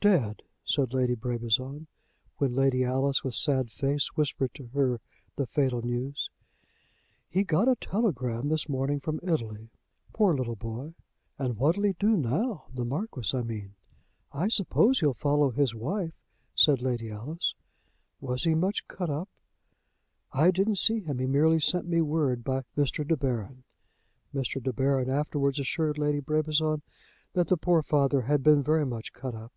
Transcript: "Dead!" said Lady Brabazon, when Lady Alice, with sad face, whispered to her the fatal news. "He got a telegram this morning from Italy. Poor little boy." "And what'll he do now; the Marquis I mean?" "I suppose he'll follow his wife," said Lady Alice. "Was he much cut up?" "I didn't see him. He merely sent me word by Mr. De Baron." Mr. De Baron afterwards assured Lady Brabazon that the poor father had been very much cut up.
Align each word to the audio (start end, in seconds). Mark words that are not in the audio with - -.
"Dead!" 0.00 0.42
said 0.64 0.94
Lady 0.94 1.16
Brabazon, 1.16 1.88
when 2.36 2.52
Lady 2.52 2.84
Alice, 2.84 3.24
with 3.24 3.34
sad 3.34 3.68
face, 3.72 4.06
whispered 4.16 4.54
to 4.54 4.68
her 4.68 5.00
the 5.34 5.44
fatal 5.44 5.82
news. 5.82 6.30
"He 7.28 7.42
got 7.42 7.66
a 7.66 7.74
telegram 7.74 8.48
this 8.48 8.68
morning 8.68 9.00
from 9.00 9.18
Italy. 9.24 9.70
Poor 10.12 10.36
little 10.36 10.54
boy." 10.54 10.94
"And 11.36 11.56
what'll 11.56 11.82
he 11.82 11.94
do 11.94 12.16
now; 12.16 12.66
the 12.72 12.84
Marquis 12.84 13.36
I 13.36 13.42
mean?" 13.42 13.74
"I 14.32 14.46
suppose 14.46 15.00
he'll 15.00 15.14
follow 15.14 15.50
his 15.50 15.74
wife," 15.74 16.14
said 16.54 16.80
Lady 16.80 17.10
Alice. 17.10 17.56
"Was 18.20 18.44
he 18.44 18.54
much 18.54 18.86
cut 18.86 19.10
up?" 19.10 19.28
"I 20.30 20.52
didn't 20.52 20.78
see 20.78 21.00
him. 21.00 21.18
He 21.18 21.26
merely 21.26 21.58
sent 21.58 21.88
me 21.88 22.02
word 22.02 22.44
by 22.44 22.62
Mr. 22.76 23.04
De 23.04 23.16
Baron." 23.16 23.64
Mr. 24.32 24.62
De 24.62 24.72
Baron 24.72 25.10
afterwards 25.10 25.58
assured 25.58 25.98
Lady 25.98 26.20
Brabazon 26.20 26.82
that 27.32 27.48
the 27.48 27.56
poor 27.56 27.82
father 27.82 28.20
had 28.22 28.44
been 28.44 28.62
very 28.62 28.86
much 28.86 29.12
cut 29.12 29.34
up. 29.34 29.52